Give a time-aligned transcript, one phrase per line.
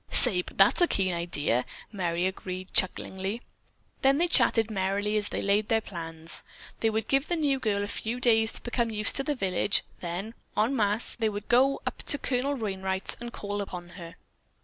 [0.11, 3.43] "Say, but that's a keen idea!" Merry agreed chucklingly.
[4.01, 6.43] Then they chattered merrily as they laid their plans.
[6.79, 9.83] They would give the new girl a few days to become used to the village,
[9.99, 14.15] then, en masse, they would go up to Colonel Wainright's and call upon her.